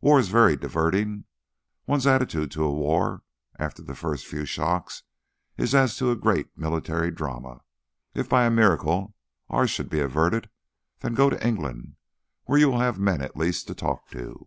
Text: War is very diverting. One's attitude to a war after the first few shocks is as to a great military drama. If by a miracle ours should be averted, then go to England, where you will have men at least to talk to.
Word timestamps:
War 0.00 0.20
is 0.20 0.28
very 0.28 0.54
diverting. 0.54 1.24
One's 1.84 2.06
attitude 2.06 2.52
to 2.52 2.62
a 2.62 2.72
war 2.72 3.24
after 3.58 3.82
the 3.82 3.96
first 3.96 4.24
few 4.24 4.44
shocks 4.44 5.02
is 5.58 5.74
as 5.74 5.96
to 5.96 6.12
a 6.12 6.14
great 6.14 6.56
military 6.56 7.10
drama. 7.10 7.60
If 8.14 8.28
by 8.28 8.44
a 8.44 8.52
miracle 8.52 9.16
ours 9.50 9.70
should 9.70 9.90
be 9.90 9.98
averted, 9.98 10.48
then 11.00 11.14
go 11.14 11.28
to 11.28 11.44
England, 11.44 11.96
where 12.44 12.60
you 12.60 12.70
will 12.70 12.78
have 12.78 13.00
men 13.00 13.20
at 13.20 13.36
least 13.36 13.66
to 13.66 13.74
talk 13.74 14.06
to. 14.10 14.46